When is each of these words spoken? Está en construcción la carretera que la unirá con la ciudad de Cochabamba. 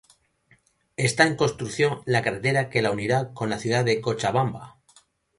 Está 0.97 1.27
en 1.27 1.35
construcción 1.35 2.01
la 2.05 2.23
carretera 2.23 2.71
que 2.71 2.81
la 2.81 2.89
unirá 2.89 3.33
con 3.35 3.51
la 3.51 3.59
ciudad 3.59 3.85
de 3.85 4.01
Cochabamba. 4.01 4.79